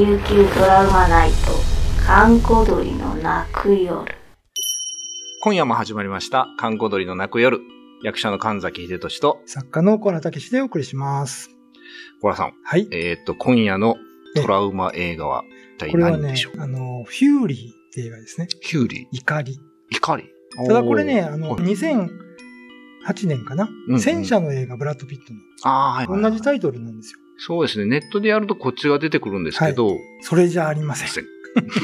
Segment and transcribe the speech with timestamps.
[0.00, 1.36] 琉球ドラマナイト
[2.06, 4.02] 閑古鳥の泣く夜
[5.42, 7.60] 今夜も始まりました、観光鳥の泣く夜。
[8.02, 11.50] 役者の神崎秀俊と、作家の小原武史でお送りします。
[12.22, 12.54] 小原さん。
[12.64, 12.88] はい。
[12.90, 13.96] えーっと、今夜の
[14.36, 15.44] トラウマ映画は
[15.76, 18.48] 一体これはね何でしょう、あの、フューリーって映画ですね。
[18.62, 19.60] ヒューリー、怒り。
[19.90, 20.24] 怒り？
[20.66, 21.72] ただこれね、あの、おーはい
[23.12, 25.34] 2008年かな、うんうん戦車の映画、ブラッド・ピット
[25.68, 26.20] あーはい。
[26.22, 26.30] の。
[26.30, 27.18] 同じタイトルなんですよ。
[27.42, 27.86] そうですね。
[27.86, 31.24] ネットでやるとこっちが出てくるんですけど、それじゃありません。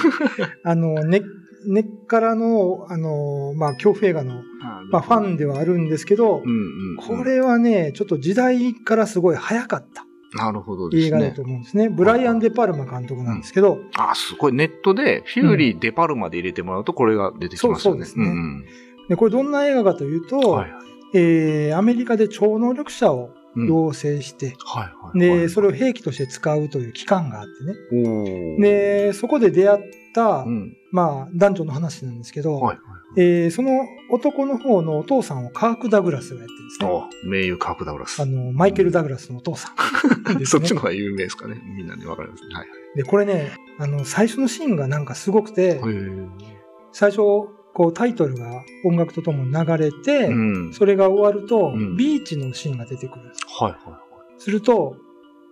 [0.62, 1.22] あの、根、
[1.66, 4.42] 根っからの、あの、まあ、恐怖映画の、
[4.90, 6.96] まあ、ファンではあるんですけど、うんうんうん。
[6.96, 10.04] これはね、ちょっと時代からすごい早かった
[10.36, 11.42] なるほどですね映画だと。
[11.42, 11.88] 思うんですね。
[11.88, 14.52] ブライアン・デ・パルマ監督なんですけど、あ、すごい。
[14.52, 17.78] ネットで、フューリー、デパルマで入れてもらうと、これが出てきますよね。
[17.78, 18.64] そうそうですねん
[19.08, 20.50] で、これどんな映画かというと、うん。
[20.50, 20.72] はい。
[21.14, 24.54] えーアメリカで超能力者をうん養成して。
[25.14, 28.60] で、それをへ兵器として使うという期間があってね。
[28.60, 29.82] で、そこで出会っ
[30.14, 30.76] た、うん。
[30.92, 32.78] まあ、男女の話なんですけど、はいはい。
[33.18, 36.88] えーその男の方のお父さんをカーク・ダグラスがやってるんですね。
[36.88, 38.20] お名優カークダグラス。
[38.20, 39.72] あの、マイケル・ダグラスのお父さ
[40.34, 41.60] んですそね、 っちの方が有名ですかね。
[41.76, 42.54] みんなでわかりますね。
[42.54, 42.66] はい。
[42.94, 45.80] で、これね、あの、最初のシーンがなんかすごくて、
[46.92, 47.20] 最初、
[47.76, 50.72] こうタイトルが音楽とともに流れて、うん。
[50.72, 53.40] それが終わると、うんビーチのシーンが出てくるんです。
[53.46, 54.00] はいはいはい。
[54.42, 54.96] すると、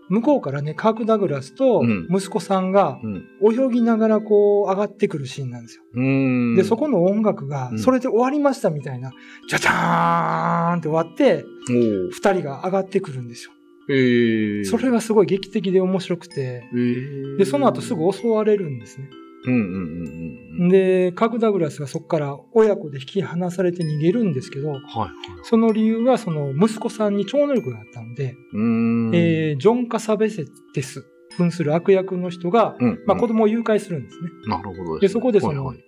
[0.08, 3.24] 向こうからね、カーク・ダグラスとうん息子さんがうん。
[3.68, 5.82] 泳ぎながらこう上がってくるシーンなんですよ。
[5.92, 6.56] うーん。
[6.56, 9.12] で、そこの音楽がう、んそれで終わりましたみたいな、
[9.46, 13.52] じゃじゃーんって終わって、二人が上がってくるんですよ。
[13.90, 19.10] へーそれがすごい劇的で面白くて、へーで、その後すぐ襲われるんですね。
[19.46, 20.68] うんうんうんうん。
[20.68, 25.10] で、カーク・ダグラスがそこから親子で引き離されて逃げるんですけど、はいはい。
[25.42, 28.36] その理由はその息子さんに超能力があったので。
[28.54, 31.04] えージョン・カサベセテス、
[31.36, 33.02] 扮する悪役の人が、うん。
[33.06, 34.30] まあ、子供を誘拐するんですね。
[34.46, 35.84] なるほどで、そこでそのはいはい、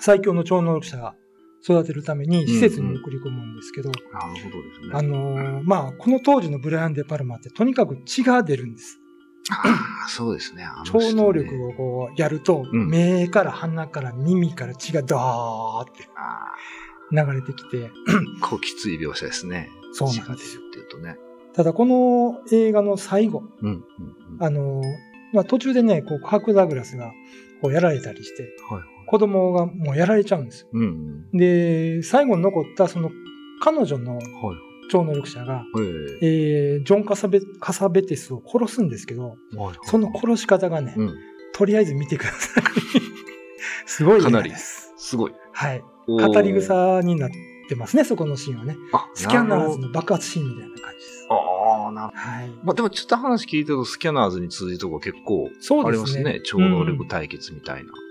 [0.00, 1.14] 最強の超能力者が
[1.62, 4.00] 育てるために施設に送り込むんですけど、なる
[4.42, 4.90] ほどですね。
[4.92, 9.00] あのーまあ、この当時のブライアン・デ・パルマってとにかく血が出るんです。
[9.52, 10.64] ああ、そうですね。
[10.64, 16.54] あの人ね超能力をこうやると、うん目から鼻から耳から血がドーってあ
[17.12, 17.90] 流れてきて、ー
[18.42, 19.70] こうきつい描写ですね。
[19.92, 20.62] そうなんですよ。
[20.62, 21.16] っていうとね。
[21.54, 23.68] ただこの映画の最後、うん。
[23.68, 23.84] うん
[24.34, 24.44] うん。
[24.44, 24.82] あのー
[25.32, 27.12] まあ、途中でね、こう、カーク・ダグラスが
[27.60, 28.88] こうやられたりして、はいはい。
[29.06, 30.68] 子供がもうやられちゃうんですよ。
[30.72, 31.38] うんうん。
[31.38, 33.10] で、最後に残ったその
[33.60, 34.22] 彼女のはい。
[34.90, 35.64] 超能力者が、
[36.22, 39.36] ええージョンカサベ・カサベテスを殺すんですけど、
[39.84, 41.14] その殺し方がね、うん。
[41.52, 42.64] とりあえず見てください。
[43.86, 44.92] すごいかなりです。
[44.96, 45.32] すごい。
[45.52, 45.82] はい。
[46.06, 46.52] 語り。
[46.54, 47.30] 草になっ
[47.68, 48.76] てますね、そこのシーンはね。
[48.92, 51.26] あ、スキャナーズの爆発シーンみたいな感じです。
[51.30, 52.50] ああ、なるはい。
[52.62, 55.80] まあでもちょっと話聞いてるとスキャナーズに通じるとこ結構そうですね。
[55.80, 56.40] ありますね。
[56.44, 57.90] 超能力対決みたいな。
[57.90, 58.05] これ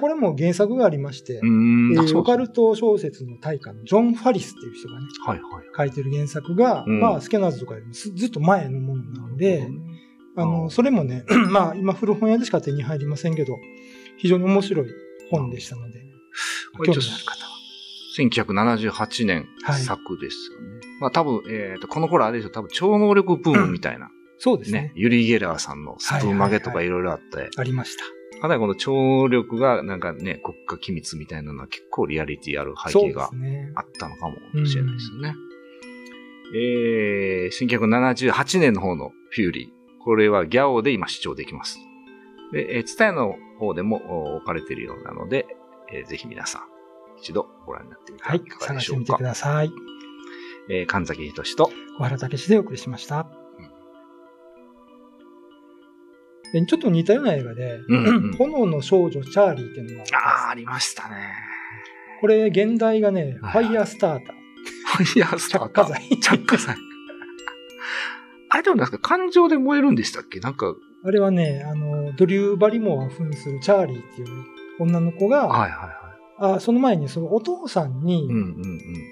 [0.00, 2.52] これも原作がありまして、えーオカルト。
[2.52, 5.64] ト小説の大家のジョン・ファリスっていう人がね、はいはい。
[5.76, 9.68] 書いてる原作が、うんまあ、スキャナーズとかよりもずずっと前のものなので、
[10.36, 13.58] あの、それもね、 まあ、今古本屋でしか手に入りませんけど、
[14.18, 14.86] 非常に面白い
[15.30, 16.00] 本でしたので、
[16.84, 17.52] 興味のある方は。
[18.18, 20.80] 1978年はい作ですよね。
[21.00, 24.10] まあ多分、えっ、と、この頃あれでしょ、多分超能力ブームみたいな。
[24.38, 24.92] そうですねね。
[24.96, 28.04] ユリ・ゲラーさんのスプーン曲げとかいろいろあって、ありました。
[28.42, 33.30] かなりこの超能力がなんかね、国家機密みたいなのは結構リアリティある背景が。
[33.76, 35.34] あったのかもしれないですよね。
[36.56, 40.04] えー、1978年の方のフューリー。
[40.04, 41.78] これはギャオで今視聴できます。
[42.52, 45.46] で、えー、ツタヤの方でもお置かれているようなので、
[45.92, 46.62] えーぜひ皆さん
[47.20, 48.96] 一度ご覧になってみてははい探して。
[48.96, 49.70] みてください。
[50.68, 53.41] えー神崎仁と、小原武史でお送りしました。
[56.52, 61.14] でちょっと似たような映画で、うんうん 炎の少女チャーリーっていうのがああ、あありましたね。
[62.20, 64.36] これ、現代がね、フはいァイヤースターター。
[64.96, 65.84] ファイヤースターター。
[65.86, 66.20] 着火剤。
[66.20, 66.76] 着火剤。
[68.50, 70.38] あれでもなんですか、感情で燃えるんでしたっけ？
[70.40, 74.28] なんか、あれはね、あの、ドリュー・バリモアを扮するチャーリーっていう
[74.78, 75.86] 女の子が、はいはいは
[76.50, 76.54] い。
[76.56, 78.40] あその前にそのお父さんに、うんうんう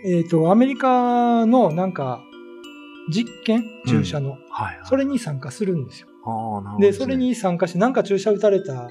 [0.08, 0.16] ん。
[0.18, 2.22] えっ、と、アメリカのなんか、
[3.10, 4.78] 実験注射の、はい、はい。
[4.84, 6.08] それに参加するんですよ。
[6.24, 8.90] ああ、なるほど、で、それ、に参加して、なんか注射打たれた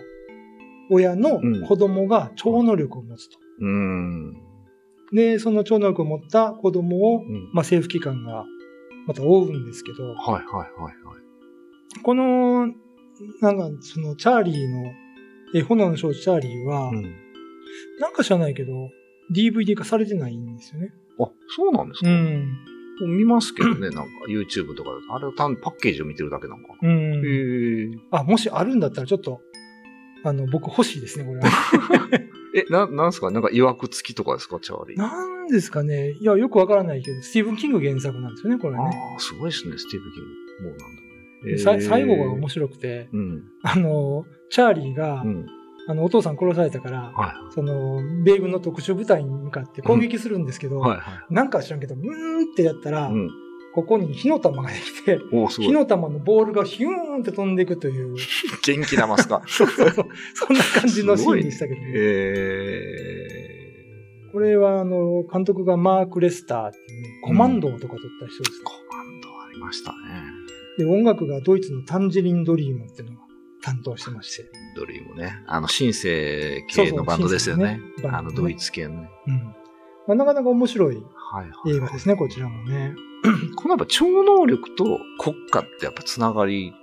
[0.90, 3.38] 親のうん子供が超能力を持つと。
[3.60, 4.34] うーん。
[5.14, 8.46] で、その超能力を持った子供を、うんまあ、政府機関が
[9.08, 10.94] また追うんですけど、はいはいはいはい。
[12.04, 12.68] この、
[13.42, 14.92] なんか、その、チャーリーの、
[15.56, 17.16] え、炎の少女チャーリーは、うん。
[18.00, 18.72] なんか知らないけど、
[19.36, 20.92] DVD 化されてないんですよね。
[21.20, 22.58] あ、そうなんですか、うん。
[23.08, 24.92] 見ますけどね、なんか YouTube とか。
[25.12, 26.90] あれは単にパッケージを見てるだけなんかな。
[26.90, 28.02] うん。
[28.12, 29.42] あ、もしあるんだったらちょっと、
[30.24, 31.48] あの、僕欲しいですね、これは。
[32.56, 33.30] え、な、なんすか？
[33.32, 34.60] なんか曰く付きとかですか？
[34.60, 34.98] チャーリー。
[34.98, 36.12] なんですかね。
[36.20, 38.80] いや、よくわからないけど、スティーブン・キング原作なんですよね、これね。
[38.84, 40.70] ああ、すごいですね、スティーブ・キング。
[40.70, 41.80] もうなんだね。
[41.82, 43.44] 最後が面白くて、うん。
[43.64, 45.46] あの、チャーリーが、うん。
[45.90, 50.80] あの、お父さん殺されたから、はその、米軍の特殊部隊に向かって攻撃するんですけど、い。
[50.82, 53.12] はいはなんか知らんけど、ブーンってやったら、い。
[53.12, 53.30] うん。
[53.74, 55.18] ここに火の玉ができて。
[55.50, 58.14] 火の玉のボールがヒューンって飛んでいくという、
[58.64, 59.42] 元気玉っすか？
[59.48, 60.06] そ うそうそう、
[60.36, 61.92] そんな感じのシーンでしたけどね。
[61.96, 63.40] え
[64.32, 69.98] これは、あの、監督がマーク・レスターっていうね、コマンドとか撮った人ですー、コマンドありましたね。
[69.98, 70.22] ね。
[70.78, 73.29] で、音楽がドイツのタンジェリン・ドリームっていうのが
[73.62, 74.50] 担当してまして。
[74.76, 75.44] ドリームね。
[75.48, 77.80] あの、シンセ系のバンドですよね。
[77.98, 79.10] そうそうねあの、ドイツ系のね。
[79.28, 79.36] うん。
[79.38, 79.54] ま
[80.14, 81.76] あ、なかなか面白いはいはい。
[81.76, 82.96] 映画ですね、こちらもね。
[83.58, 86.74] このやっぱ超能力と国家ってやっぱつながり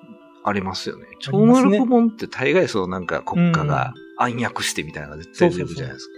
[0.44, 1.06] ありますよね。
[1.20, 6.11] 超能力本って大概そうなんか国家が暗躍してみたいなのが絶対出てくるじゃないです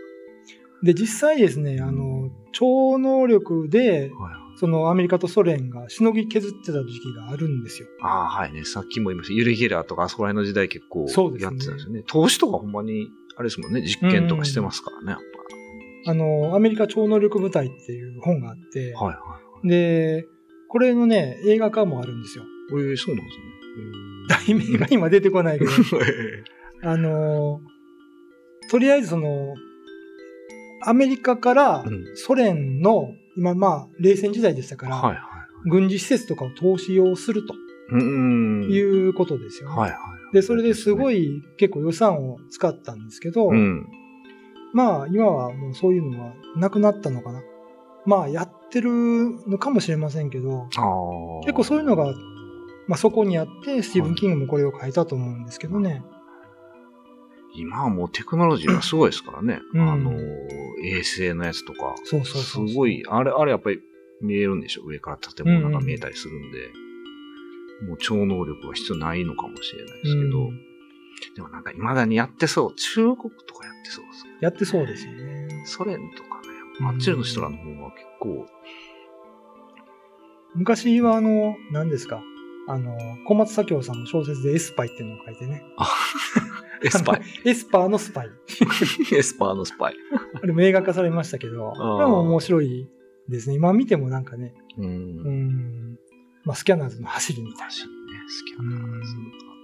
[0.82, 4.16] で、実際ですね、あの、超能力で、か。
[4.16, 7.88] はいはいそのアメリカとソ連がしのぎ削ってた時期があるんですよ。
[8.02, 8.64] ああ、はいね。
[8.64, 9.34] さっきも言いました。
[9.34, 11.06] ユリ・ゲラーとかあそこら辺の時代結構
[11.38, 12.02] やってたんですよね。
[12.06, 15.20] 投資とかほんまに、あれですもんね、実験とかしてますからね、やっ
[16.06, 19.04] あの、アメリカ超能力部隊っていう本があって、ぱ。
[19.04, 20.26] はいはで、
[20.68, 22.44] これのね、映画化もあるんですよ。
[22.44, 22.82] い。
[22.82, 23.44] ええそうなんですね。
[24.28, 26.44] 題名が今出てこないけど、え
[26.82, 27.60] あの、
[28.70, 29.54] とりあえずその、
[30.82, 35.70] アメリカからうんソ連の、今まあ、冷戦時代でしたから、はいはい。
[35.70, 37.54] 軍事施設とかを投資をすると
[37.90, 38.68] うん。
[38.68, 39.76] いうことですよね。
[39.76, 39.96] はいは
[40.32, 40.34] い。
[40.34, 41.24] で、それですごい。
[41.24, 43.86] い結構予算を使ったんですけど、うん。
[44.74, 47.40] まあ今はもうそういうのはなくなったのかな。
[48.04, 48.90] まあやってる
[49.46, 50.68] のかもしれませんけど。
[51.44, 52.12] 結構そういうのが、
[52.88, 56.02] まあそこにあって、スティーブン・キングもこれを書いたと思うんですけどね。
[57.54, 59.60] 今はもうテクノロジーがすごいですからね。
[59.74, 60.12] うんあの、
[60.84, 61.94] 衛星のやつとか。
[62.04, 63.80] そうそうそうすごい、あれ、あれやっぱり
[64.20, 64.82] 見えるんでしょ？
[64.84, 66.58] 上から建物が見えたりするんで。
[67.86, 70.48] もう超能力は必要ないのかもしれないですけど。
[70.48, 70.60] うん
[71.34, 72.74] でもなんか未だにやってそう。
[72.76, 74.30] 中国とかやってそうですね。
[74.40, 75.48] やってそうですよね。
[75.64, 76.48] ソ連とかね。
[76.80, 78.46] うんあっちの人らの方が結構、
[80.54, 82.22] 昔はあの、何ですか？
[82.68, 82.96] あの、
[83.26, 85.62] 小松左京さんの小説でエスパイっていうのを書いてね。
[86.82, 87.22] エスパイ。
[87.44, 88.30] エスパーのスパイ。
[89.16, 89.96] エスパーのスパイ。
[90.34, 92.88] あれも映画化されましたけど、これも面白い
[93.28, 93.56] ですね。
[93.56, 94.82] 今見てもなんかね、う。
[94.82, 95.98] うんん、
[96.44, 97.74] まあスキャナーズの走りみたいな。
[97.74, 99.14] 確かにね、好きなーズ。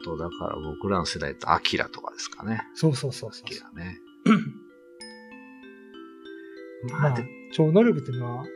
[0.00, 2.62] あと、だから僕らの世代とアキラとかですかね。
[2.74, 4.00] そうそうそうそうアキラね。
[6.90, 7.14] まあ
[7.52, 8.46] 超能力っていうのは、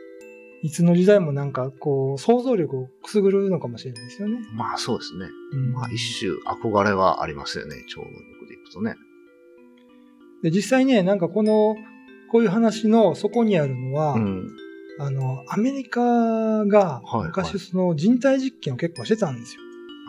[0.61, 4.39] いつの時代もなんか、こう、想像力をくすぐるのかもしれないですよね。
[4.53, 5.27] まあそうですね。
[5.53, 8.38] うんまあ一種憧れはありますよね、超能力
[8.71, 8.95] とね。
[10.43, 11.75] で、実際ね、なんかこの、
[12.31, 14.47] こういう話の底にあるのは、うん。
[14.99, 19.61] あの、アメリカがはいはい昔その人体実験を結構してたんですよ。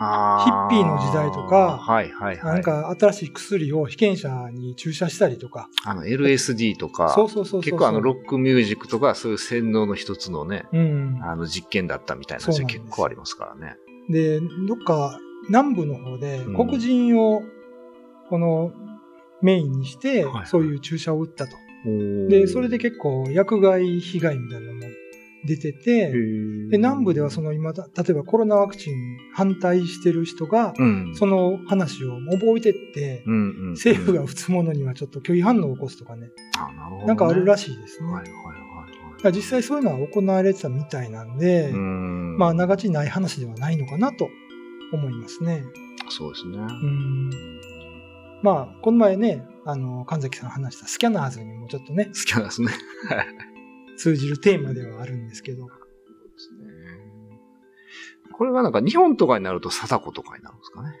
[0.03, 2.53] あヒッピーの時代とかはいはいはい。
[2.55, 5.69] なんか新しい薬を被験者に注射したりとか。
[5.85, 7.61] あの LSD とか、そうそうそう。
[7.61, 11.19] 結構あのロックミュージックとかそういう洗脳の一つのね、うん。
[11.23, 13.75] あの実験だったみたいな話結構ありますからね。
[14.09, 17.43] で、どっか南部の方でうん黒人を
[18.31, 18.71] この
[19.41, 21.57] メインにしてそういう注射を打ったと。
[22.29, 24.81] でで、それで結構薬害被害みたいなのも
[25.43, 36.71] 出てて、で、南部ではその今だ、例えばコロナワクチン反対してる人が、うん、その話を覚えてって、うんうんうん政府が打つものにはちょっと拒否反応を起こすとかね、あ
[37.01, 38.05] ななんかあるらしいですね。
[38.07, 44.27] はいはいはい実際そういうのは行われてたみたいなんで、うんまあ、あながちない話ではないのかなと
[44.91, 45.63] 思いますね。
[46.09, 46.57] そうですね。
[46.57, 47.29] うん。
[48.41, 52.71] まあ、この前ね、あの、神崎さん話したスキャナーズにもちょっとね、好きなんですね。
[53.07, 53.27] はい。
[53.97, 55.67] 通じるテーマではあるんですけど。
[55.67, 55.75] そうで
[56.37, 56.71] すね。
[58.33, 60.97] これはなんか日本とかになると貞子とかになるんですかね。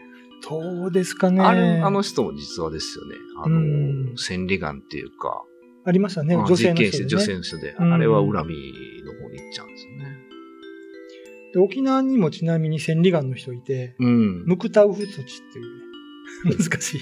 [0.47, 1.41] どうですかね。
[1.41, 3.15] あれ、あの人も実はですよね。
[3.43, 5.43] あの、うん千里眼っていうか、
[5.83, 7.05] ありましたね、まあ女性の人で、ね。
[7.07, 10.17] 女性の人で、うんあれは恨みの方に行っちゃうんですよね。
[11.53, 14.43] で沖縄にもちなみに千里眼の人いて、うん。
[14.45, 17.01] ムクタウフ土地っていうね、 難しい。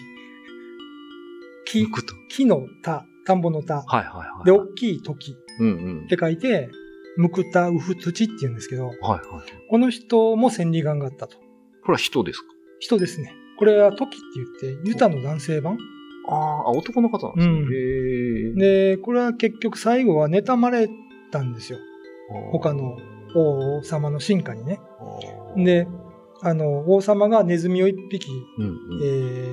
[1.71, 1.87] 木。
[2.29, 3.75] 木の田、田んぼの田。
[3.75, 4.45] はいはいはい。
[4.45, 5.71] で、大きい時うんう
[6.01, 6.07] んっ。
[6.07, 6.69] て書いて、
[7.17, 9.21] ムクタウフ土って言うんですけど、はいはい。
[9.69, 11.37] この人も千里眼があったと。
[11.37, 12.47] これは人ですか？
[12.79, 13.33] 人ですね。
[13.57, 15.77] これは時って言って、ユタの男性版
[16.27, 17.53] あーあ、男の方なんですね。
[17.53, 17.57] う
[18.55, 18.55] ん。
[18.57, 20.87] で、これは結局最後は妬まれ
[21.31, 21.79] たんですよ。
[22.51, 22.95] 他の
[23.35, 24.79] 王様の進化にね。
[25.57, 25.87] で、
[26.41, 29.05] あの、王様がネズミを一匹、うんうんえ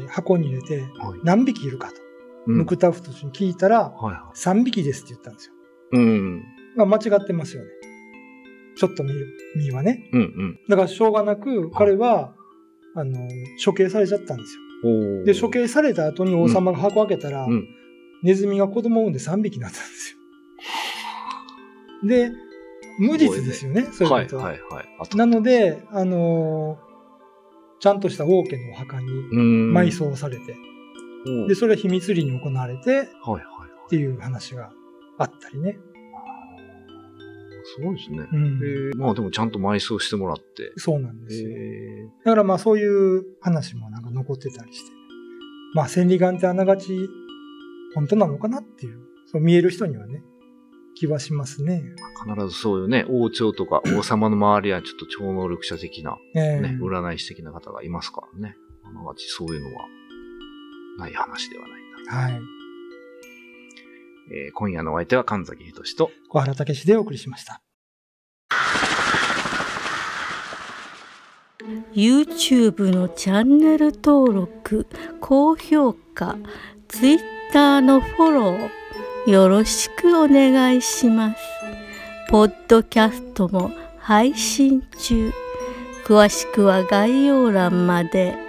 [0.04, 2.05] ー箱に入れてはい何匹いるかと、うん
[2.46, 5.54] ムクタフト氏に聞いたら、はいは3匹ですって言ったんですよ。
[5.92, 5.96] い。
[5.96, 6.44] うん。
[6.76, 7.70] まあ間違ってますよね。
[8.76, 9.26] ちょっと見る、
[9.56, 10.08] 見はね。
[10.12, 10.60] うんうん。
[10.68, 12.34] だからしょうがなく、彼は、
[12.94, 13.28] あの、
[13.64, 15.24] 処刑されちゃったんですよ。
[15.24, 17.68] で、処刑された後に王様が箱開けたら、うん。
[18.22, 20.18] ネズミが子供を産んで3匹になったんですよ。
[22.08, 22.30] で、
[22.98, 24.44] 無実ですよね、そういうはいことは。
[24.44, 24.88] はいはい。
[25.00, 26.86] あと、なので、あのー
[27.78, 30.56] ちゃんとした王家のお墓にうん埋葬されて、
[31.48, 33.42] で、それは秘密裏に行われてはいはいはい。
[33.86, 34.70] っていう話が
[35.18, 35.78] あったりね。
[37.76, 38.26] すごいですね。
[38.32, 40.72] うんえーまあでもちゃんと埋葬してもらって。
[40.76, 41.50] そうなんですよ。
[41.50, 44.92] えだからまあそういう話もなんか残ってたりして。
[45.74, 47.08] まあ千里眼ってあながち
[47.94, 50.22] 本当なのかなっていう、そう見える人にはね、
[50.94, 51.82] 気はしますね。
[52.26, 58.56] ー必ずそういうね、王朝とか 王様の周りはちょっと超能力者的な、ええね、占い師的な方がいますからね。
[58.84, 59.86] あながちそういうのは
[60.96, 62.12] ない話ではないんだ。
[62.12, 62.40] はい。
[64.32, 67.62] えー今夜のお相手は神崎仁と、小原武史でお送りしました。
[71.94, 74.86] YouTube のチャンネル登録
[75.20, 76.36] 高評価
[76.88, 81.38] Twitter のフォローよろしくお願いします
[82.28, 85.32] ポッドキャストも配信中
[86.04, 88.45] 詳しくは概要欄まで。